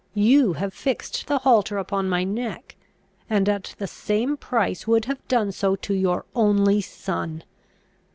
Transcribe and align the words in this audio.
You 0.15 0.53
have 0.53 0.73
fixed 0.73 1.27
the 1.27 1.37
halter 1.37 1.77
upon 1.77 2.09
my 2.09 2.23
neck, 2.23 2.75
and 3.29 3.47
at 3.47 3.75
the 3.77 3.85
same 3.85 4.35
price 4.35 4.87
would 4.87 5.05
have 5.05 5.19
done 5.27 5.51
so 5.51 5.75
to 5.75 5.93
your 5.93 6.25
only 6.33 6.81
son! 6.81 7.43